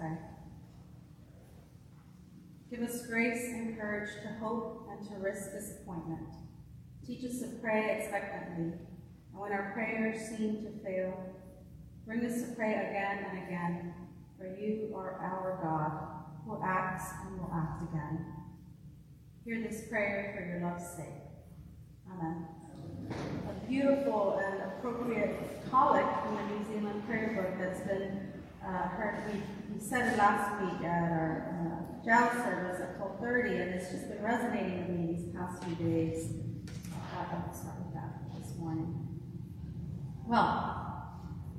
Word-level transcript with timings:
pray. 0.00 0.16
Give 2.70 2.80
us 2.88 3.06
grace 3.06 3.44
and 3.48 3.78
courage 3.78 4.10
to 4.22 4.28
hope 4.44 4.88
and 4.90 5.06
to 5.08 5.16
risk 5.16 5.52
disappointment. 5.52 6.28
Teach 7.06 7.24
us 7.24 7.40
to 7.40 7.48
pray 7.60 7.98
expectantly, 7.98 8.72
and 8.72 9.40
when 9.40 9.52
our 9.52 9.72
prayers 9.74 10.18
seem 10.28 10.62
to 10.62 10.70
fail, 10.84 11.12
bring 12.06 12.24
us 12.24 12.40
to 12.42 12.54
pray 12.54 12.72
again 12.72 13.26
and 13.30 13.46
again, 13.46 13.94
for 14.38 14.46
you 14.46 14.92
are 14.94 15.20
our 15.20 15.58
God, 15.62 16.46
who 16.46 16.62
acts 16.64 17.10
and 17.26 17.38
will 17.38 17.50
act 17.52 17.82
again. 17.82 18.24
Hear 19.44 19.60
this 19.60 19.88
prayer 19.88 20.34
for 20.36 20.46
your 20.46 20.70
love's 20.70 20.88
sake. 20.96 21.06
Amen. 22.12 22.46
A 23.48 23.68
beautiful 23.68 24.40
and 24.44 24.62
appropriate 24.62 25.36
collect 25.68 26.24
from 26.24 26.36
the 26.36 26.42
New 26.54 26.64
Zealand 26.64 27.06
prayer 27.06 27.34
book 27.34 27.58
that's 27.58 27.80
been 27.86 28.29
uh, 28.64 28.88
heard. 28.88 29.24
We, 29.32 29.42
we 29.74 29.80
said 29.80 30.12
it 30.12 30.18
last 30.18 30.60
week 30.62 30.86
at 30.86 31.10
our 31.10 31.86
uh, 32.04 32.42
service 32.42 32.80
at 32.80 32.98
12:30, 33.00 33.62
and 33.62 33.74
it's 33.74 33.90
just 33.90 34.08
been 34.08 34.22
resonating 34.22 34.78
with 34.78 34.88
me 34.88 35.14
these 35.14 35.34
past 35.34 35.64
few 35.64 35.74
days. 35.76 36.32
Uh, 36.92 37.24
I'll 37.32 37.54
start 37.54 37.76
with 37.84 37.94
that 37.94 38.20
this 38.38 38.56
morning. 38.58 39.08
Well, 40.26 40.80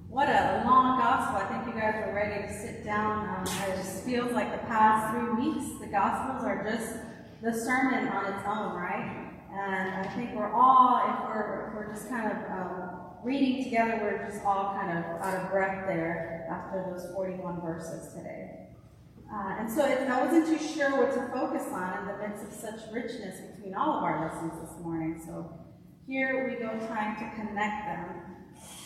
what 0.10 0.28
a 0.28 0.64
long 0.66 1.00
gospel. 1.00 1.38
I 1.38 1.46
think 1.46 1.74
you 1.74 1.82
guys 1.82 1.96
are 2.06 2.14
ready 2.14 2.48
to 2.48 2.54
sit 2.54 2.84
down. 2.84 3.30
Um, 3.30 3.44
it 3.70 3.78
just 3.78 4.04
feels 4.04 4.32
like 4.32 4.52
the 4.52 4.68
past 4.68 5.14
three 5.14 5.52
weeks, 5.52 5.80
the 5.80 5.88
gospels 5.88 6.44
are 6.44 6.64
just 6.64 6.96
the 7.42 7.54
sermon 7.54 8.08
on 8.10 8.26
its 8.34 8.44
own, 8.46 8.76
right? 8.76 9.32
And 9.54 10.06
I 10.06 10.08
think 10.16 10.36
we're 10.36 10.52
all, 10.52 11.02
if 11.08 11.26
we're, 11.28 11.68
if 11.68 11.74
we're 11.76 11.94
just 11.94 12.10
kind 12.10 12.32
of 12.32 12.38
um, 12.52 12.81
reading 13.24 13.64
together, 13.64 14.00
we're 14.02 14.30
just 14.30 14.44
all 14.44 14.74
kind 14.74 14.98
of 14.98 15.06
out 15.22 15.44
of 15.44 15.52
breath 15.52 15.86
there 15.88 16.48
after 16.50 16.92
those 16.92 17.14
41 17.14 17.62
verses 17.62 18.14
today. 18.14 18.70
Uh, 19.32 19.56
and 19.60 19.72
so 19.72 19.84
I 19.86 20.26
wasn't 20.26 20.48
too 20.48 20.66
sure 20.66 20.98
what 20.98 21.14
to 21.14 21.28
focus 21.32 21.68
on 21.72 22.00
in 22.00 22.08
the 22.08 22.28
midst 22.28 22.44
of 22.44 22.52
such 22.52 22.92
richness 22.92 23.40
between 23.56 23.76
all 23.76 23.98
of 23.98 24.04
our 24.04 24.28
lessons 24.28 24.54
this 24.62 24.84
morning. 24.84 25.22
So 25.26 25.50
here 26.08 26.50
we 26.50 26.56
go 26.56 26.86
trying 26.88 27.16
to 27.16 27.36
connect 27.36 27.86
them. 27.86 28.32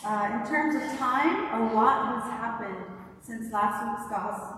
Uh, 0.06 0.40
in 0.40 0.48
terms 0.48 0.76
of 0.76 1.00
time, 1.00 1.62
a 1.62 1.74
lot 1.74 2.22
has 2.22 2.32
happened 2.32 2.86
since 3.22 3.52
last 3.52 3.84
week's 3.84 4.12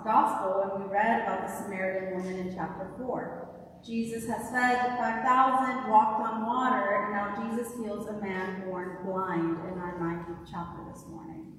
gospel 0.04 0.70
when 0.70 0.84
we 0.84 0.94
read 0.94 1.22
about 1.22 1.48
the 1.48 1.54
Samaritan 1.54 2.18
woman 2.18 2.48
in 2.48 2.54
chapter 2.54 2.92
4. 2.98 3.47
Jesus 3.88 4.28
has 4.28 4.52
fed 4.52 4.84
the 4.84 4.98
5,000, 4.98 5.90
walked 5.90 6.22
on 6.22 6.46
water, 6.46 7.06
and 7.06 7.14
now 7.14 7.50
Jesus 7.50 7.74
heals 7.78 8.08
a 8.10 8.20
man 8.20 8.66
born 8.66 8.98
blind 9.06 9.58
in 9.72 9.80
our 9.80 9.98
19th 9.98 10.46
chapter 10.52 10.84
this 10.92 11.06
morning. 11.08 11.54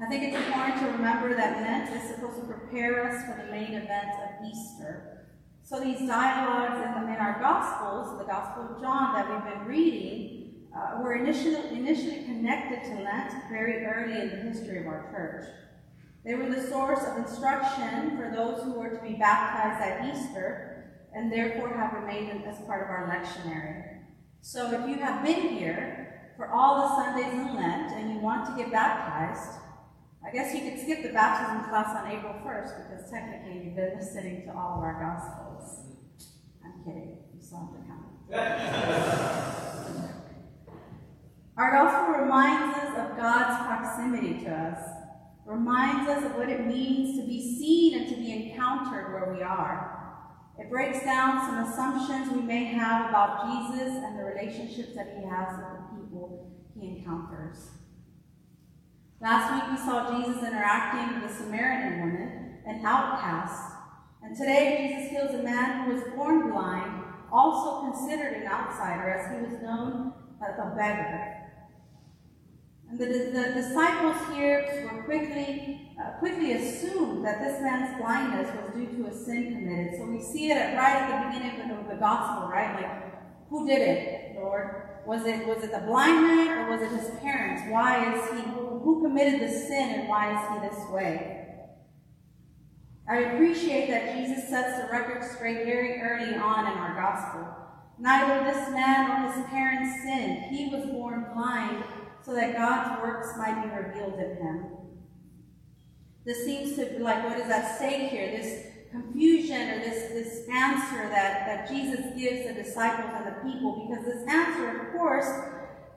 I 0.00 0.06
think 0.06 0.24
it's 0.24 0.46
important 0.46 0.80
to 0.80 0.86
remember 0.86 1.36
that 1.36 1.60
Lent 1.60 1.94
is 1.94 2.14
supposed 2.14 2.40
to 2.40 2.46
prepare 2.46 3.06
us 3.06 3.22
for 3.26 3.44
the 3.44 3.52
main 3.52 3.74
event 3.74 4.08
of 4.24 4.46
Easter. 4.48 5.28
So 5.62 5.78
these 5.78 6.08
dialogues 6.08 6.80
in 6.80 7.16
our 7.16 7.38
Gospels, 7.38 8.18
the 8.18 8.24
Gospel 8.24 8.74
of 8.74 8.80
John 8.80 9.12
that 9.14 9.30
we've 9.30 9.52
been 9.54 9.66
reading, 9.66 10.54
uh, 10.74 11.02
were 11.02 11.14
initially, 11.16 11.76
initially 11.76 12.24
connected 12.24 12.82
to 12.84 13.02
Lent 13.02 13.30
very 13.50 13.84
early 13.84 14.22
in 14.22 14.30
the 14.30 14.36
history 14.36 14.78
of 14.78 14.86
our 14.86 15.10
church. 15.12 15.44
They 16.24 16.34
were 16.34 16.48
the 16.48 16.62
source 16.68 17.02
of 17.04 17.18
instruction 17.18 18.16
for 18.16 18.32
those 18.34 18.62
who 18.62 18.78
were 18.78 18.90
to 18.90 19.02
be 19.02 19.14
baptized 19.14 19.82
at 19.82 20.14
Easter, 20.14 20.68
and 21.14 21.32
therefore 21.32 21.74
have 21.74 21.92
remained 21.92 22.44
as 22.44 22.58
part 22.60 22.84
of 22.84 22.90
our 22.90 23.08
lectionary. 23.08 23.98
So 24.40 24.72
if 24.72 24.88
you 24.88 24.96
have 24.96 25.24
been 25.24 25.48
here 25.48 26.32
for 26.36 26.50
all 26.50 26.80
the 26.80 26.88
Sundays 26.96 27.32
in 27.32 27.54
Lent 27.54 27.92
and 27.92 28.12
you 28.12 28.18
want 28.20 28.46
to 28.46 28.56
get 28.62 28.72
baptized, 28.72 29.60
I 30.24 30.30
guess 30.30 30.54
you 30.54 30.70
could 30.70 30.78
skip 30.80 31.02
the 31.02 31.12
baptism 31.12 31.64
class 31.68 31.96
on 31.96 32.06
April 32.10 32.34
1st 32.44 32.90
because 32.90 33.10
technically 33.10 33.64
you've 33.64 33.76
been 33.76 33.98
listening 33.98 34.44
to 34.46 34.50
all 34.50 34.78
of 34.78 34.84
our 34.84 35.00
Gospels. 35.00 35.80
I'm 36.64 36.84
kidding. 36.84 37.18
You 37.34 37.40
still 37.40 37.58
have 37.58 37.72
to 37.72 37.78
come. 37.88 38.04
our 41.56 41.72
Gospel 41.72 42.14
reminds 42.22 42.76
us 42.78 42.96
of 42.98 43.16
God's 43.16 43.66
proximity 43.66 44.44
to 44.44 44.50
us, 44.50 44.78
reminds 45.44 46.08
us 46.08 46.24
of 46.24 46.36
what 46.36 46.48
it 46.48 46.66
means 46.66 47.18
to 47.18 47.26
be 47.26 47.40
seen 47.58 47.98
and 47.98 48.08
to 48.08 48.16
be 48.16 48.32
encountered 48.32 49.12
where 49.12 49.34
we 49.34 49.42
are. 49.42 49.98
It 50.58 50.70
breaks 50.70 51.04
down 51.04 51.40
some 51.46 51.64
assumptions 51.64 52.32
we 52.32 52.42
may 52.42 52.64
have 52.64 53.08
about 53.08 53.46
Jesus 53.46 53.94
and 53.96 54.18
the 54.18 54.24
relationships 54.24 54.94
that 54.94 55.16
he 55.18 55.24
has 55.26 55.58
with 55.58 55.66
the 55.66 55.96
people 55.96 56.52
he 56.78 56.98
encounters. 56.98 57.70
Last 59.20 59.54
week 59.54 59.70
we 59.70 59.84
saw 59.84 60.16
Jesus 60.16 60.42
interacting 60.42 61.20
with 61.20 61.30
the 61.30 61.36
Samaritan 61.36 62.00
woman, 62.00 62.58
an 62.66 62.84
outcast. 62.84 63.76
And 64.22 64.36
today 64.36 64.88
Jesus 64.88 65.10
heals 65.10 65.34
a 65.34 65.42
man 65.42 65.84
who 65.84 65.94
was 65.94 66.02
born 66.14 66.50
blind, 66.50 67.04
also 67.32 67.90
considered 67.90 68.34
an 68.34 68.46
outsider, 68.46 69.10
as 69.10 69.34
he 69.34 69.42
was 69.42 69.62
known 69.62 70.12
as 70.40 70.58
a 70.58 70.74
beggar. 70.76 71.41
And 72.92 73.00
the, 73.00 73.06
the 73.06 73.54
disciples 73.54 74.16
here 74.36 74.90
were 74.92 75.02
quickly, 75.04 75.90
uh, 75.98 76.18
quickly 76.18 76.52
assumed 76.52 77.24
that 77.24 77.40
this 77.40 77.58
man's 77.62 77.98
blindness 77.98 78.54
was 78.54 78.74
due 78.74 78.86
to 78.98 79.08
a 79.08 79.12
sin 79.14 79.54
committed. 79.54 79.98
So 79.98 80.04
we 80.04 80.20
see 80.20 80.50
it 80.50 80.76
right 80.76 80.96
at 80.96 81.32
the 81.32 81.38
beginning 81.38 81.70
of 81.70 81.88
the, 81.88 81.94
the 81.94 81.98
gospel, 81.98 82.50
right? 82.50 82.74
Like, 82.74 83.48
who 83.48 83.66
did 83.66 83.80
it, 83.80 84.36
Lord? 84.36 84.88
Was 85.06 85.24
it 85.24 85.46
was 85.46 85.64
it 85.64 85.72
the 85.72 85.80
blind 85.80 86.22
man 86.22 86.58
or 86.58 86.70
was 86.70 86.82
it 86.82 86.90
his 86.90 87.18
parents? 87.20 87.62
Why 87.68 88.14
is 88.14 88.30
he 88.30 88.50
who 88.50 89.02
committed 89.02 89.40
the 89.40 89.52
sin 89.52 90.00
and 90.00 90.08
why 90.08 90.32
is 90.32 90.62
he 90.62 90.68
this 90.68 90.90
way? 90.90 91.46
I 93.08 93.16
appreciate 93.16 93.88
that 93.88 94.14
Jesus 94.14 94.48
sets 94.48 94.80
the 94.80 94.92
record 94.92 95.24
straight 95.24 95.64
very 95.64 96.00
early 96.00 96.34
on 96.34 96.70
in 96.70 96.78
our 96.78 96.94
gospel. 96.94 97.48
Neither 97.98 98.44
this 98.44 98.70
man 98.70 99.08
nor 99.08 99.32
his 99.32 99.44
parents 99.46 100.02
sinned. 100.02 100.54
He 100.54 100.68
was 100.68 100.86
born 100.86 101.26
blind 101.34 101.82
so 102.24 102.34
that 102.34 102.56
God's 102.56 103.02
works 103.02 103.28
might 103.36 103.62
be 103.62 103.68
revealed 103.68 104.14
in 104.14 104.36
him. 104.36 104.66
This 106.24 106.44
seems 106.44 106.76
to 106.76 106.86
be 106.86 106.98
like 106.98 107.24
what 107.24 107.38
is 107.38 107.50
at 107.50 107.76
stake 107.76 108.10
here, 108.10 108.30
this 108.30 108.66
confusion 108.92 109.70
or 109.70 109.78
this, 109.80 110.12
this 110.12 110.48
answer 110.48 111.08
that, 111.08 111.46
that 111.46 111.68
Jesus 111.68 112.00
gives 112.16 112.46
the 112.46 112.54
disciples 112.54 113.10
and 113.14 113.26
the 113.26 113.40
people, 113.42 113.88
because 113.88 114.04
this 114.04 114.28
answer, 114.28 114.86
of 114.86 114.92
course, 114.92 115.26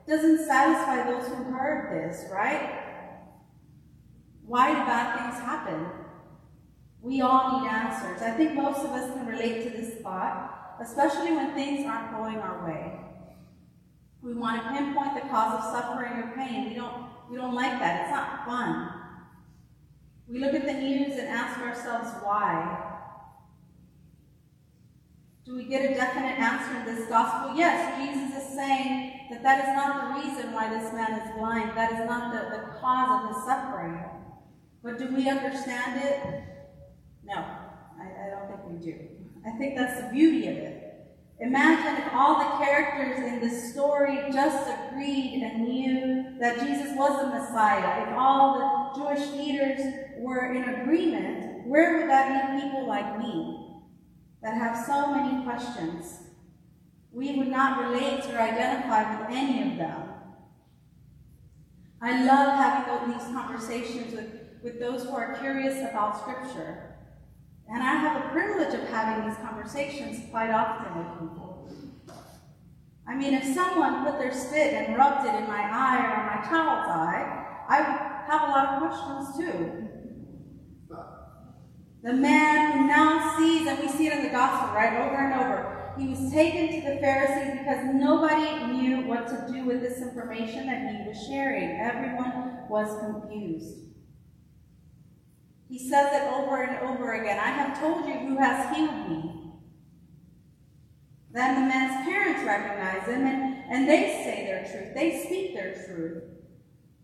doesn't 0.07 0.45
satisfy 0.45 1.09
those 1.09 1.27
who 1.27 1.43
heard 1.45 1.91
this, 1.91 2.25
right? 2.31 2.81
Why 4.45 4.71
do 4.71 4.77
bad 4.77 5.19
things 5.19 5.43
happen? 5.43 5.87
We 7.01 7.21
all 7.21 7.59
need 7.59 7.69
answers. 7.69 8.21
I 8.21 8.31
think 8.31 8.53
most 8.53 8.79
of 8.79 8.91
us 8.91 9.11
can 9.13 9.27
relate 9.27 9.63
to 9.63 9.69
this 9.69 10.01
thought, 10.01 10.77
especially 10.81 11.33
when 11.33 11.53
things 11.53 11.85
aren't 11.85 12.17
going 12.17 12.37
our 12.37 12.65
way. 12.65 13.04
We 14.25 14.33
want 14.33 14.63
to 14.63 14.69
pinpoint 14.69 15.13
the 15.13 15.29
cause 15.29 15.63
of 15.63 15.71
suffering 15.71 16.13
or 16.13 16.33
pain. 16.35 16.69
We 16.69 16.73
don't, 16.73 17.05
we 17.29 17.37
don't 17.37 17.53
like 17.53 17.77
that. 17.77 18.01
It's 18.01 18.11
not 18.11 18.43
fun. 18.43 18.91
We 20.27 20.39
look 20.39 20.55
at 20.55 20.65
the 20.65 20.73
news 20.73 21.19
and 21.19 21.27
ask 21.27 21.59
ourselves 21.59 22.09
why. 22.23 22.93
Do 25.45 25.55
we 25.55 25.65
get 25.65 25.91
a 25.91 25.93
definite 25.93 26.39
answer 26.39 26.75
in 26.79 26.95
this 26.95 27.07
gospel? 27.07 27.55
Yes, 27.55 28.01
Jesus 28.01 28.43
is 28.43 28.55
saying 28.55 29.27
that 29.29 29.43
that 29.43 29.59
is 29.59 29.75
not 29.75 30.01
the 30.01 30.27
reason 30.27 30.51
why 30.53 30.69
this 30.69 30.91
man 30.91 31.21
is 31.21 31.37
blind. 31.37 31.77
That 31.77 31.91
is 31.91 32.09
not 32.09 32.33
the, 32.33 32.57
the 32.57 32.63
cause 32.79 33.21
of 33.21 33.35
his 33.35 33.45
suffering. 33.45 34.03
But 34.81 34.97
do 34.97 35.13
we 35.13 35.29
understand 35.29 36.01
it? 36.03 36.43
No, 37.23 37.35
I, 37.35 38.25
I 38.25 38.29
don't 38.31 38.47
think 38.47 38.61
we 38.67 38.91
do. 38.91 38.99
I 39.45 39.55
think 39.59 39.77
that's 39.77 40.01
the 40.01 40.09
beauty 40.11 40.47
of 40.47 40.57
it. 40.57 40.74
Imagine 41.39 42.01
if 42.01 42.13
all 42.13 42.39
the 42.39 42.63
characters 42.63 43.19
in 43.19 43.41
the 43.41 43.53
story 43.53 44.19
just 44.31 44.69
agreed 44.69 45.41
and 45.43 45.63
knew 45.63 46.39
that 46.39 46.59
Jesus 46.59 46.95
was 46.95 47.21
the 47.21 47.27
Messiah. 47.27 48.07
If 48.07 48.17
all 48.17 48.93
the 48.93 48.99
Jewish 49.01 49.31
leaders 49.33 49.81
were 50.17 50.53
in 50.53 50.63
agreement, 50.63 51.67
where 51.67 51.99
would 51.99 52.09
that 52.09 52.53
leave 52.53 52.63
people 52.63 52.87
like 52.87 53.19
me 53.19 53.81
that 54.41 54.53
have 54.53 54.85
so 54.85 55.13
many 55.13 55.43
questions? 55.43 56.19
We 57.11 57.35
would 57.37 57.49
not 57.49 57.89
relate 57.89 58.23
or 58.33 58.39
identify 58.39 59.19
with 59.19 59.29
any 59.29 59.71
of 59.71 59.77
them. 59.77 60.03
I 62.01 62.23
love 62.23 62.55
having 62.55 63.11
these 63.11 63.23
conversations 63.23 64.13
with, 64.13 64.29
with 64.63 64.79
those 64.79 65.03
who 65.03 65.15
are 65.15 65.37
curious 65.39 65.79
about 65.89 66.19
Scripture. 66.21 66.95
And 67.67 67.81
I 67.81 67.95
have 67.95 68.23
the 68.23 68.29
privilege 68.29 68.73
of 68.73 68.87
having 68.89 69.27
these 69.27 69.37
conversations 69.39 70.29
quite 70.29 70.51
often 70.51 70.97
with 70.97 71.19
people. 71.19 71.69
I 73.07 73.15
mean, 73.15 73.33
if 73.33 73.43
someone 73.53 74.03
put 74.03 74.19
their 74.19 74.33
spit 74.33 74.73
and 74.73 74.97
rubbed 74.97 75.27
it 75.27 75.35
in 75.35 75.47
my 75.47 75.61
eye 75.71 75.97
or 75.97 76.25
my 76.25 76.47
child's 76.47 76.89
eye, 76.89 77.45
I 77.67 77.79
would 77.81 78.31
have 78.31 78.41
a 78.41 78.51
lot 78.51 78.67
of 78.67 78.79
questions 78.81 79.37
too. 79.37 79.85
The 82.03 82.13
man 82.13 82.71
who 82.71 82.87
now 82.87 83.35
sees, 83.37 83.67
and 83.67 83.79
we 83.79 83.87
see 83.87 84.07
it 84.07 84.13
in 84.13 84.23
the 84.23 84.29
gospel, 84.29 84.75
right, 84.75 84.93
over 84.93 85.15
and 85.15 85.41
over, 85.41 85.93
he 85.97 86.07
was 86.07 86.31
taken 86.31 86.67
to 86.67 86.89
the 86.89 86.97
Pharisees 86.99 87.59
because 87.59 87.85
nobody 87.95 88.73
knew 88.73 89.07
what 89.07 89.27
to 89.27 89.51
do 89.51 89.65
with 89.65 89.81
this 89.81 90.01
information 90.01 90.67
that 90.67 90.91
he 90.91 91.07
was 91.07 91.25
sharing. 91.27 91.79
Everyone 91.79 92.67
was 92.69 92.99
confused. 92.99 93.85
He 95.67 95.89
says 95.89 96.09
it 96.13 96.31
over 96.33 96.63
and 96.63 96.87
over 96.87 97.13
again 97.13 97.39
I 97.39 97.49
have 97.49 97.79
told 97.79 98.05
you 98.05 98.13
who 98.13 98.37
has 98.37 98.75
healed 98.75 99.09
me. 99.09 99.31
Then 101.31 101.55
the 101.55 101.67
man's 101.67 102.07
parents 102.07 102.43
recognize 102.45 103.07
him 103.07 103.25
and, 103.25 103.63
and 103.69 103.89
they 103.89 104.23
say 104.23 104.45
their 104.45 104.63
truth. 104.63 104.93
They 104.93 105.25
speak 105.25 105.53
their 105.53 105.73
truth. 105.85 106.23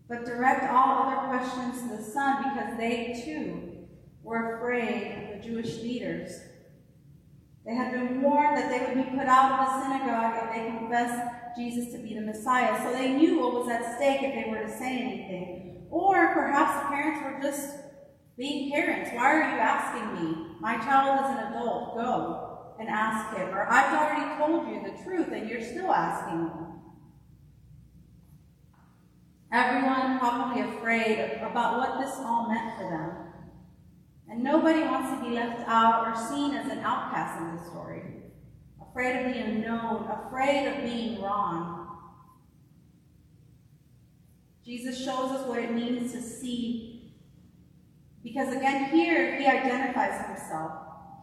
But 0.08 0.24
direct 0.24 0.70
all 0.70 1.02
other 1.02 1.28
questions 1.28 1.82
to 1.82 1.96
the 1.96 2.02
son 2.02 2.42
because 2.44 2.78
they 2.78 3.22
too 3.24 3.86
were 4.22 4.56
afraid 4.56 5.34
of 5.34 5.42
the 5.42 5.48
Jewish 5.48 5.76
leaders. 5.82 6.32
They 7.64 7.74
had 7.74 7.92
been 7.92 8.22
warned 8.22 8.56
that 8.56 8.70
they 8.70 8.86
would 8.86 9.04
be 9.04 9.16
put 9.16 9.26
out 9.26 9.52
of 9.52 9.66
the 9.66 9.82
synagogue 9.82 10.44
if 10.44 10.54
they 10.54 10.78
confessed 10.78 11.56
Jesus 11.56 11.92
to 11.92 11.98
be 11.98 12.14
the 12.14 12.20
Messiah. 12.20 12.82
So 12.82 12.92
they 12.92 13.12
knew 13.12 13.40
what 13.40 13.52
was 13.52 13.68
at 13.68 13.96
stake 13.96 14.22
if 14.22 14.34
they 14.34 14.50
were 14.50 14.62
to 14.62 14.78
say 14.78 14.98
anything. 14.98 15.86
Or 15.90 16.32
perhaps 16.32 16.82
the 16.82 16.88
parents 16.88 17.22
were 17.22 17.50
just 17.50 17.76
being 18.36 18.70
parents. 18.70 19.10
Why 19.12 19.32
are 19.32 19.54
you 19.54 19.60
asking 19.60 20.14
me? 20.14 20.46
My 20.60 20.76
child 20.78 21.24
is 21.24 21.38
an 21.38 21.52
adult. 21.52 21.94
Go 21.94 22.58
and 22.78 22.88
ask 22.88 23.36
him. 23.36 23.48
Or 23.48 23.70
I've 23.70 23.94
already 23.94 24.36
told 24.38 24.68
you 24.68 24.82
the 24.82 25.02
truth 25.02 25.32
and 25.32 25.48
you're 25.48 25.62
still 25.62 25.92
asking 25.92 26.44
me. 26.44 26.50
Everyone 29.52 30.18
probably 30.18 30.62
afraid 30.62 31.40
about 31.42 31.76
what 31.76 32.00
this 32.00 32.16
all 32.20 32.48
meant 32.48 32.74
for 32.76 32.84
them. 32.84 33.32
And 34.30 34.42
nobody 34.42 34.80
wants 34.80 35.10
to 35.10 35.28
be 35.28 35.34
left 35.34 35.68
out 35.68 36.06
or 36.08 36.28
seen 36.28 36.54
as 36.54 36.72
an 36.72 36.78
outcast 36.78 37.38
in 37.38 37.56
this 37.56 37.66
story. 37.66 38.02
Afraid 38.80 39.26
of 39.26 39.34
the 39.34 39.40
unknown, 39.40 40.08
afraid 40.10 40.68
of 40.68 40.82
being 40.82 41.20
wrong. 41.20 41.82
Jesus 44.64 45.04
shows 45.04 45.32
us 45.32 45.46
what 45.46 45.58
it 45.58 45.72
means 45.72 46.12
to 46.12 46.22
see. 46.22 46.91
Because 48.22 48.54
again, 48.54 48.90
here 48.90 49.38
he 49.38 49.46
identifies 49.46 50.26
himself. 50.26 50.72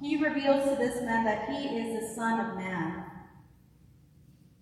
He 0.02 0.22
reveals 0.24 0.70
to 0.70 0.76
this 0.76 1.02
man 1.02 1.26
that 1.26 1.50
he 1.50 1.68
is 1.68 2.02
the 2.02 2.16
Son 2.16 2.40
of 2.40 2.58
Man. 2.58 3.06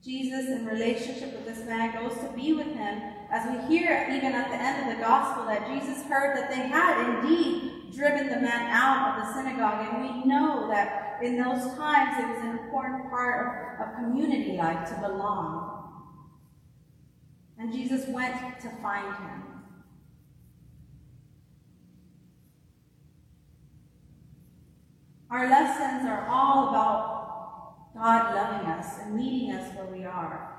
Jesus, 0.04 0.48
in 0.48 0.66
relationship 0.66 1.34
with 1.34 1.46
this 1.46 1.66
man, 1.66 1.94
goes 1.94 2.18
to 2.20 2.32
be 2.34 2.54
with 2.54 2.68
him, 2.68 3.02
as 3.30 3.46
we 3.50 3.78
hear 3.78 4.08
even 4.10 4.34
at 4.34 4.50
the 4.50 4.56
end 4.56 4.90
of 4.90 4.96
the 4.96 5.04
gospel 5.04 5.46
that 5.46 5.68
Jesus 5.68 6.04
heard 6.06 6.38
that 6.38 6.50
they 6.50 6.68
had 6.68 7.24
indeed 7.24 7.92
driven 7.94 8.28
the 8.28 8.40
man 8.40 8.70
out 8.72 9.20
of 9.20 9.28
the 9.28 9.34
synagogue. 9.34 9.94
And 9.94 10.02
we 10.02 10.26
know 10.26 10.68
that 10.70 11.20
in 11.22 11.36
those 11.36 11.76
times 11.76 12.24
it 12.24 12.28
was 12.28 12.40
an 12.42 12.60
important 12.60 13.10
part 13.10 13.80
of, 13.82 13.88
of 13.88 13.96
community 13.96 14.56
life 14.56 14.88
to 14.90 14.96
belong. 15.02 15.74
And 17.58 17.74
Jesus 17.74 18.08
went 18.08 18.36
to 18.62 18.70
find 18.82 19.16
him. 19.16 19.57
Our 25.30 25.50
lessons 25.50 26.08
are 26.08 26.28
all 26.30 26.70
about 26.70 27.94
God 27.94 28.36
loving 28.36 28.68
us 28.70 29.00
and 29.02 29.16
meeting 29.16 29.52
us 29.52 29.76
where 29.76 29.88
we 29.88 30.06
are. 30.06 30.54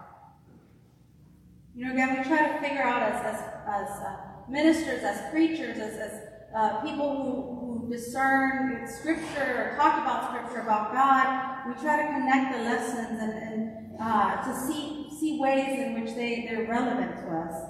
You 1.74 1.86
know, 1.86 1.92
again, 1.92 2.18
we 2.18 2.24
try 2.24 2.52
to 2.52 2.60
figure 2.60 2.82
out 2.82 3.02
as, 3.02 3.34
as, 3.34 3.40
as 3.66 3.88
uh, 4.02 4.16
ministers, 4.48 5.02
as 5.04 5.30
preachers, 5.30 5.78
as, 5.78 5.94
as 5.94 6.20
uh, 6.54 6.80
people 6.80 7.16
who, 7.16 7.86
who 7.86 7.90
discern 7.90 8.86
Scripture 8.86 9.72
or 9.72 9.76
talk 9.76 10.02
about 10.02 10.30
Scripture, 10.30 10.62
about 10.62 10.92
God, 10.92 11.68
we 11.68 11.80
try 11.80 12.02
to 12.02 12.08
connect 12.08 12.56
the 12.56 12.64
lessons 12.64 13.20
and, 13.20 13.32
and 13.32 13.96
uh, 14.00 14.42
to 14.42 14.54
see, 14.54 15.08
see 15.18 15.38
ways 15.40 15.78
in 15.78 16.02
which 16.02 16.14
they, 16.14 16.46
they're 16.48 16.66
relevant 16.66 17.16
to 17.16 17.28
us. 17.28 17.62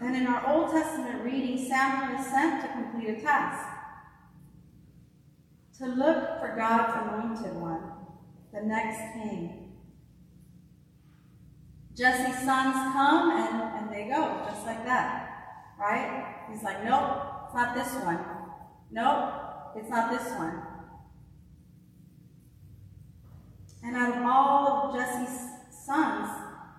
And 0.00 0.05
in 0.16 0.26
our 0.26 0.46
Old 0.48 0.70
Testament 0.70 1.22
reading, 1.22 1.68
Samuel 1.68 2.18
is 2.18 2.26
sent 2.26 2.62
to 2.62 2.68
complete 2.68 3.18
a 3.18 3.20
task 3.20 3.68
to 5.78 5.86
look 5.86 6.40
for 6.40 6.54
God's 6.56 7.06
anointed 7.06 7.60
one, 7.60 7.82
the 8.52 8.62
next 8.62 9.12
king. 9.12 9.74
Jesse's 11.94 12.44
sons 12.44 12.74
come 12.94 13.30
and, 13.30 13.62
and 13.78 13.92
they 13.92 14.08
go, 14.08 14.42
just 14.48 14.64
like 14.64 14.84
that. 14.86 15.74
Right? 15.78 16.34
He's 16.50 16.62
like, 16.62 16.82
nope, 16.82 17.44
it's 17.44 17.54
not 17.54 17.74
this 17.74 17.92
one. 18.02 18.18
Nope, 18.90 19.34
it's 19.76 19.90
not 19.90 20.10
this 20.10 20.32
one. 20.38 20.62
And 23.82 23.96
out 23.96 24.16
of 24.16 24.22
all 24.24 24.66
of 24.66 24.96
Jesse's 24.96 25.48
sons, 25.70 26.30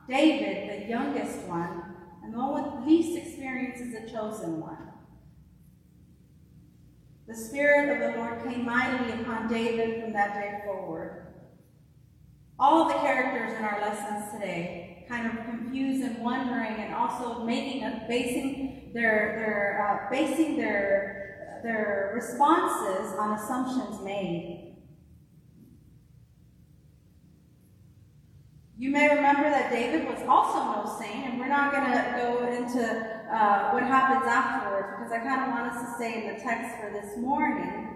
David, 0.10 0.82
the 0.82 0.90
youngest 0.90 1.40
one, 1.42 1.87
and 2.28 2.36
the 2.36 2.40
one 2.40 2.80
with 2.80 2.86
least 2.86 3.18
experience, 3.18 3.80
is 3.80 3.94
the 3.94 4.12
chosen 4.12 4.60
one. 4.60 4.92
The 7.26 7.36
Spirit 7.36 7.90
of 7.90 8.00
the 8.14 8.20
Lord 8.20 8.44
came 8.44 8.66
mightily 8.66 9.22
upon 9.22 9.48
David 9.48 10.04
from 10.04 10.12
that 10.12 10.34
day 10.34 10.60
forward. 10.66 11.28
All 12.60 12.90
the 12.90 12.96
characters 12.96 13.58
in 13.58 13.64
our 13.64 13.80
lessons 13.80 14.34
today 14.34 15.06
kind 15.08 15.26
of 15.28 15.46
confused 15.46 16.04
and 16.04 16.22
wondering 16.22 16.76
and 16.82 16.94
also 16.94 17.46
making 17.46 17.84
a, 17.84 18.06
basing 18.10 18.92
their 18.94 19.36
their 19.38 19.88
uh, 19.88 20.12
basing 20.12 20.58
their 20.58 21.62
their 21.64 22.12
responses 22.14 23.18
on 23.18 23.40
assumptions 23.40 24.04
made. 24.04 24.68
You 28.80 28.92
may 28.92 29.10
remember 29.10 29.50
that 29.50 29.72
David 29.72 30.08
was 30.08 30.22
also 30.28 30.60
no 30.60 30.98
saint, 31.00 31.26
and 31.26 31.40
we're 31.40 31.48
not 31.48 31.72
going 31.72 31.92
to 31.92 32.22
into 32.78 32.90
uh, 33.32 33.72
what 33.72 33.84
happens 33.84 34.26
afterwards, 34.28 34.88
because 34.98 35.12
I 35.12 35.20
kind 35.20 35.42
of 35.44 35.50
want 35.50 35.74
us 35.74 35.82
to 35.82 35.96
stay 35.96 36.24
in 36.24 36.34
the 36.34 36.40
text 36.42 36.78
for 36.80 36.92
this 36.92 37.18
morning. 37.18 37.90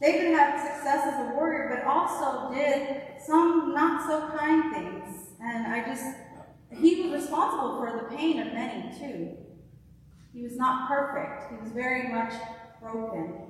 David 0.00 0.34
had 0.34 0.60
success 0.60 1.14
as 1.14 1.28
a 1.28 1.34
warrior, 1.34 1.70
but 1.74 1.90
also 1.90 2.52
did 2.52 3.02
some 3.24 3.72
not 3.74 4.06
so 4.06 4.36
kind 4.36 4.74
things. 4.74 5.28
And 5.40 5.66
I 5.72 5.84
just, 5.86 6.04
he 6.70 7.02
was 7.02 7.22
responsible 7.22 7.78
for 7.78 8.02
the 8.02 8.16
pain 8.16 8.40
of 8.40 8.52
many 8.52 8.92
too. 8.98 9.36
He 10.32 10.42
was 10.42 10.56
not 10.56 10.88
perfect, 10.88 11.52
he 11.52 11.56
was 11.62 11.72
very 11.72 12.12
much 12.12 12.32
broken. 12.80 13.42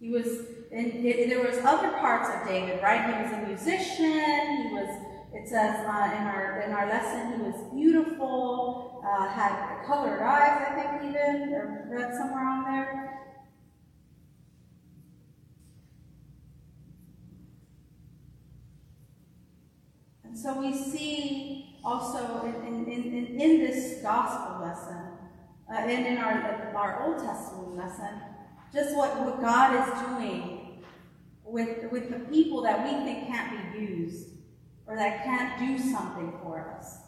He 0.00 0.10
was, 0.10 0.26
and 0.70 1.04
there 1.04 1.42
was 1.42 1.58
other 1.64 1.90
parts 1.92 2.28
of 2.28 2.48
David, 2.48 2.82
right? 2.82 3.14
He 3.14 3.22
was 3.22 3.32
a 3.32 3.46
musician, 3.46 4.68
he 4.68 4.74
was 4.74 5.13
it 5.34 5.48
says 5.48 5.76
uh, 5.86 6.14
in 6.16 6.22
our 6.26 6.62
in 6.64 6.72
our 6.72 6.88
lesson 6.88 7.34
he 7.34 7.42
was 7.42 7.74
beautiful, 7.74 9.02
uh, 9.04 9.28
had 9.28 9.84
colored 9.84 10.22
eyes, 10.22 10.64
I 10.68 10.74
think 10.74 11.10
even, 11.10 11.52
or 11.52 11.88
read 11.90 12.14
somewhere 12.14 12.46
on 12.46 12.64
there. 12.64 13.20
And 20.24 20.38
so 20.38 20.60
we 20.60 20.72
see 20.72 21.78
also 21.84 22.44
in, 22.44 22.86
in, 22.86 23.12
in, 23.12 23.40
in 23.40 23.58
this 23.60 24.02
gospel 24.02 24.66
lesson, 24.66 25.18
uh, 25.70 25.74
and 25.74 26.06
in 26.06 26.18
our, 26.18 26.72
our 26.74 27.06
Old 27.06 27.22
Testament 27.22 27.76
lesson, 27.76 28.20
just 28.72 28.96
what, 28.96 29.20
what 29.20 29.40
God 29.40 29.74
is 29.74 30.00
doing 30.06 30.82
with, 31.44 31.90
with 31.92 32.10
the 32.10 32.20
people 32.30 32.62
that 32.62 32.84
we 32.84 33.04
think 33.04 33.26
can't 33.28 33.72
be 33.72 33.80
used 33.80 34.33
or 34.86 34.96
that 34.96 35.24
can't 35.24 35.58
do 35.58 35.78
something 35.78 36.32
for 36.42 36.76
us. 36.78 36.98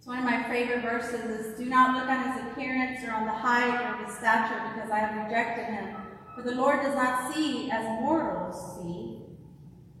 So 0.00 0.10
one 0.10 0.18
of 0.20 0.24
my 0.24 0.42
favorite 0.44 0.82
verses 0.82 1.24
is, 1.24 1.58
Do 1.58 1.66
not 1.66 1.96
look 1.96 2.08
on 2.08 2.32
his 2.32 2.50
appearance 2.50 3.04
or 3.06 3.12
on 3.12 3.26
the 3.26 3.32
height 3.32 3.80
or 3.84 4.04
his 4.04 4.16
stature, 4.16 4.72
because 4.74 4.90
I 4.90 5.00
have 5.00 5.24
rejected 5.24 5.66
him. 5.66 5.96
For 6.34 6.42
the 6.42 6.54
Lord 6.54 6.82
does 6.82 6.94
not 6.94 7.34
see 7.34 7.70
as 7.70 7.84
mortals 8.00 8.80
see. 8.80 9.18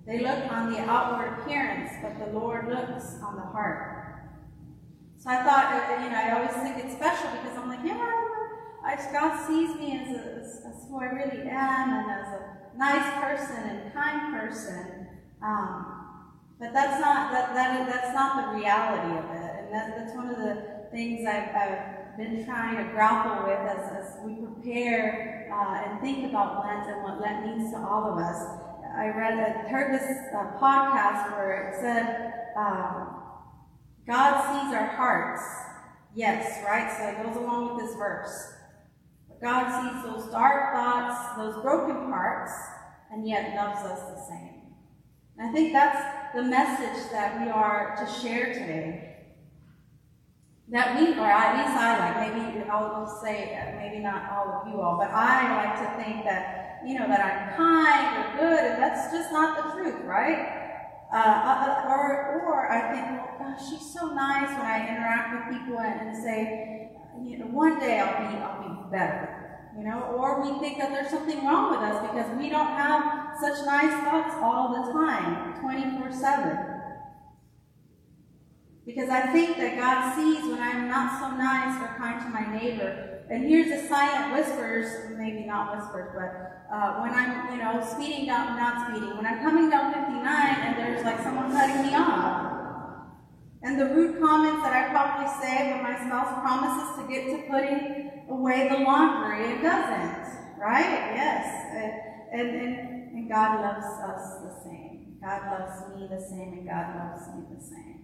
They 0.06 0.20
look 0.20 0.50
on 0.50 0.72
the 0.72 0.78
outward 0.80 1.40
appearance, 1.40 1.90
but 2.00 2.18
the 2.18 2.32
Lord 2.32 2.68
looks 2.68 3.18
on 3.22 3.36
the 3.36 3.42
heart. 3.42 3.98
So 5.18 5.30
I 5.30 5.42
thought, 5.42 5.74
uh, 5.74 6.02
you 6.02 6.10
know, 6.10 6.16
I 6.16 6.30
always 6.38 6.56
think 6.62 6.82
it's 6.82 6.94
special 6.94 7.30
because 7.32 7.58
I'm 7.58 7.68
like, 7.68 7.84
yeah, 7.84 8.10
I, 8.84 8.96
God 9.12 9.46
sees 9.46 9.74
me 9.76 9.98
as, 9.98 10.08
a, 10.16 10.20
as, 10.40 10.62
as 10.64 10.88
who 10.88 10.98
I 11.00 11.06
really 11.06 11.42
am 11.50 11.92
and 11.92 12.10
as 12.10 12.28
a 12.28 12.57
nice 12.78 13.20
person 13.20 13.56
and 13.56 13.92
kind 13.92 14.32
person. 14.32 15.08
Um, 15.42 15.94
but 16.60 16.72
that's 16.72 17.00
not 17.00 17.32
that, 17.32 17.54
that 17.54 17.86
that's 17.86 18.14
not 18.14 18.52
the 18.52 18.58
reality 18.58 19.18
of 19.18 19.24
it, 19.36 19.64
and 19.64 19.74
that, 19.74 19.94
that's 19.96 20.16
one 20.16 20.28
of 20.30 20.38
the 20.38 20.86
things 20.90 21.26
I've, 21.26 21.54
I've 21.54 22.16
been 22.16 22.44
trying 22.44 22.76
to 22.78 22.90
grapple 22.92 23.46
with 23.46 23.60
as, 23.60 24.06
as 24.06 24.16
we 24.24 24.34
prepare 24.34 25.50
uh, 25.52 25.88
and 25.90 26.00
think 26.00 26.28
about 26.28 26.64
Lent 26.64 26.88
and 26.90 27.02
what 27.02 27.20
Lent 27.20 27.46
means 27.46 27.72
to 27.72 27.78
all 27.78 28.12
of 28.12 28.18
us. 28.18 28.42
I 28.96 29.08
read, 29.08 29.34
I 29.38 29.68
heard 29.68 29.94
this 29.94 30.08
uh, 30.34 30.58
podcast 30.58 31.30
where 31.32 31.68
it 31.68 31.80
said, 31.80 32.32
um, 32.56 33.22
"God 34.06 34.40
sees 34.40 34.74
our 34.74 34.86
hearts." 34.86 35.42
Yes, 36.16 36.64
right. 36.66 36.90
So 36.90 37.06
it 37.06 37.24
goes 37.24 37.36
along 37.36 37.76
with 37.76 37.86
this 37.86 37.94
verse. 37.94 38.54
God 39.40 39.70
sees 39.70 40.02
those 40.02 40.30
dark 40.32 40.74
thoughts, 40.74 41.36
those 41.36 41.62
broken 41.62 42.10
parts, 42.10 42.52
and 43.12 43.26
yet 43.26 43.54
loves 43.54 43.80
us 43.86 44.00
the 44.00 44.20
same. 44.28 44.58
And 45.38 45.48
I 45.48 45.52
think 45.52 45.72
that's 45.72 46.34
the 46.34 46.42
message 46.42 47.10
that 47.12 47.40
we 47.40 47.48
are 47.50 47.96
to 47.96 48.20
share 48.20 48.52
today. 48.52 49.04
That 50.70 51.00
we, 51.00 51.18
or 51.18 51.24
at 51.24 51.56
least 51.56 51.78
I 51.78 51.98
like, 51.98 52.34
maybe 52.34 52.68
I'll 52.68 53.20
say, 53.22 53.56
maybe 53.78 54.02
not 54.02 54.30
all 54.30 54.60
of 54.60 54.68
you 54.68 54.80
all, 54.82 54.98
but 54.98 55.10
I 55.10 55.64
like 55.64 55.78
to 55.78 56.04
think 56.04 56.24
that, 56.24 56.80
you 56.84 56.98
know, 56.98 57.08
that 57.08 57.20
I'm 57.24 57.56
kind 57.56 58.18
or 58.18 58.38
good, 58.38 58.72
and 58.72 58.82
that's 58.82 59.10
just 59.10 59.32
not 59.32 59.56
the 59.56 59.72
truth, 59.72 60.04
right? 60.04 60.68
Uh, 61.10 61.16
uh, 61.16 61.84
or, 61.88 62.42
or 62.44 62.70
I 62.70 62.92
think, 62.92 63.06
well, 63.06 63.36
gosh, 63.38 63.70
she's 63.70 63.94
so 63.94 64.12
nice 64.12 64.50
when 64.50 64.66
I 64.66 64.86
interact 64.90 65.48
with 65.48 65.58
people 65.58 65.80
and, 65.80 66.08
and 66.08 66.22
say, 66.22 66.87
you 67.24 67.38
know, 67.38 67.46
one 67.46 67.78
day 67.78 68.00
I'll 68.00 68.30
be, 68.30 68.36
I'll 68.38 68.62
be 68.62 68.90
better, 68.90 69.70
you 69.76 69.84
know, 69.84 70.00
or 70.16 70.42
we 70.42 70.58
think 70.60 70.78
that 70.78 70.90
there's 70.90 71.10
something 71.10 71.44
wrong 71.44 71.70
with 71.70 71.80
us 71.80 72.06
because 72.06 72.36
we 72.38 72.48
don't 72.48 72.68
have 72.68 73.36
such 73.40 73.64
nice 73.66 73.92
thoughts 74.04 74.34
all 74.40 74.84
the 74.84 74.92
time, 74.92 75.60
24 75.60 76.12
7. 76.12 76.58
Because 78.86 79.10
I 79.10 79.32
think 79.32 79.58
that 79.58 79.76
God 79.76 80.16
sees 80.16 80.50
when 80.50 80.60
I'm 80.60 80.88
not 80.88 81.20
so 81.20 81.36
nice 81.36 81.80
or 81.82 81.94
kind 81.98 82.20
to 82.22 82.28
my 82.28 82.58
neighbor. 82.58 83.22
And 83.30 83.46
here's 83.46 83.68
the 83.68 83.86
silent 83.86 84.32
whispers, 84.32 85.14
maybe 85.18 85.44
not 85.44 85.76
whispers, 85.76 86.08
but 86.16 86.74
uh, 86.74 87.00
when 87.00 87.12
I'm, 87.12 87.52
you 87.52 87.62
know, 87.62 87.84
speeding 87.84 88.24
down, 88.24 88.56
not 88.56 88.88
speeding, 88.88 89.14
when 89.14 89.26
I'm 89.26 89.40
coming 89.42 89.68
down 89.68 89.92
59 89.92 90.24
and 90.24 90.78
there's 90.78 91.04
like 91.04 91.20
someone 91.22 91.52
cutting 91.52 91.82
me 91.82 91.94
off. 91.94 92.57
And 93.62 93.80
the 93.80 93.86
rude 93.86 94.20
comments 94.20 94.62
that 94.62 94.72
I 94.72 94.90
probably 94.90 95.26
say 95.42 95.72
when 95.72 95.82
my 95.82 95.96
spouse 95.98 96.40
promises 96.40 96.96
to 96.96 97.08
get 97.08 97.26
to 97.26 97.50
putting 97.50 98.26
away 98.30 98.68
the 98.68 98.78
laundry, 98.84 99.54
it 99.54 99.62
doesn't, 99.62 100.58
right? 100.58 101.12
Yes. 101.14 101.66
And, 102.32 102.50
and, 102.50 103.16
and 103.16 103.28
God 103.28 103.60
loves 103.60 103.84
us 103.84 104.42
the 104.42 104.62
same. 104.64 105.16
God 105.20 105.42
loves 105.50 105.96
me 105.96 106.06
the 106.06 106.20
same, 106.20 106.52
and 106.52 106.68
God 106.68 106.94
loves 106.94 107.26
me 107.34 107.56
the 107.56 107.60
same. 107.60 107.98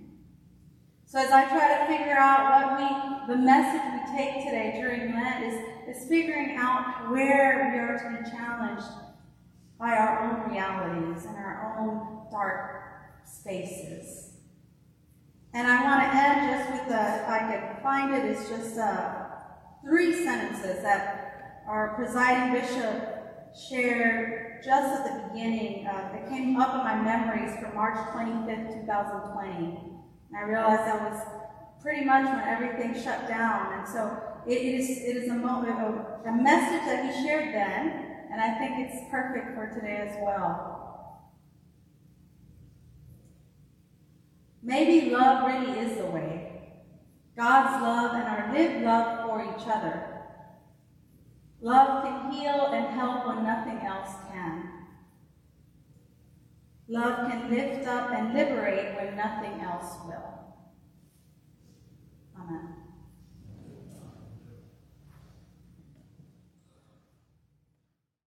So 1.07 1.21
as 1.21 1.31
I 1.31 1.45
try 1.45 1.79
to 1.79 1.87
figure 1.87 2.17
out 2.17 2.51
what 2.51 3.29
we, 3.29 3.35
the 3.35 3.41
message 3.41 3.81
we 3.93 4.19
take 4.19 4.45
today 4.45 4.73
during 4.75 5.15
Lent 5.15 5.45
is, 5.45 5.97
is 5.97 6.09
figuring 6.09 6.57
out 6.57 7.13
where 7.13 7.71
we 7.71 7.79
are 7.79 7.97
to 7.97 8.25
be 8.25 8.37
challenged 8.37 8.89
by 9.79 9.93
our 9.93 10.25
own 10.25 10.51
realities 10.51 11.25
and 11.25 11.37
our 11.37 11.79
own 11.79 12.27
dark 12.33 12.83
spaces. 13.25 14.34
And 15.55 15.69
I 15.69 15.85
want 15.85 16.03
to 16.03 16.17
end 16.19 16.51
just 16.51 16.73
with, 16.73 16.93
a, 16.93 17.23
if 17.23 17.29
I 17.29 17.39
can 17.39 17.81
find 17.81 18.13
it, 18.13 18.25
it's 18.25 18.49
just 18.49 18.77
uh, 18.77 19.27
three 19.85 20.25
sentences 20.25 20.83
that 20.83 21.63
our 21.69 21.95
presiding 21.95 22.61
bishop 22.61 23.55
shared 23.71 24.65
just 24.65 25.01
at 25.01 25.05
the 25.05 25.29
beginning. 25.29 25.87
Uh, 25.87 26.11
it 26.13 26.29
came 26.29 26.57
up 26.57 26.75
in 26.75 26.79
my 26.79 27.01
memories 27.01 27.57
from 27.61 27.73
March 27.77 27.97
25th, 28.13 28.81
2020. 28.81 29.55
And 29.55 30.37
I 30.37 30.43
realized 30.43 30.83
that 30.83 31.13
was 31.13 31.23
pretty 31.81 32.05
much 32.05 32.25
when 32.25 32.41
everything 32.41 33.01
shut 33.01 33.29
down. 33.29 33.79
And 33.79 33.87
so 33.87 34.19
it 34.49 34.59
is, 34.61 34.91
it 34.91 35.17
is 35.23 35.31
a 35.31 35.35
moment, 35.35 35.79
a, 35.79 36.31
a 36.31 36.33
message 36.33 36.85
that 36.87 37.15
he 37.15 37.23
shared 37.23 37.55
then, 37.55 38.27
and 38.33 38.41
I 38.41 38.59
think 38.59 38.91
it's 38.91 39.09
perfect 39.09 39.55
for 39.55 39.71
today 39.73 40.09
as 40.11 40.17
well. 40.21 40.74
Maybe 44.65 45.11
love 45.11 45.47
really 45.47 45.79
is 45.79 45.99
the 45.99 46.07
way. 46.07 46.63
God's 47.37 47.83
love 47.83 48.15
and 48.15 48.25
our 48.25 48.53
lived 48.55 48.83
love 48.83 49.27
for 49.27 49.43
each 49.43 49.69
other. 49.69 50.23
Love 51.61 52.03
can 52.05 52.33
heal 52.33 52.73
and 52.73 52.87
help 52.99 53.27
when 53.27 53.45
nothing 53.45 53.87
else 53.87 54.15
can. 54.33 54.71
Love 56.89 57.31
can 57.31 57.51
lift 57.51 57.87
up 57.87 58.11
and 58.13 58.33
liberate 58.33 58.97
when 58.97 59.17
nothing 59.17 59.61
else 59.61 59.97
will. 60.07 60.55
Amen. 62.39 62.84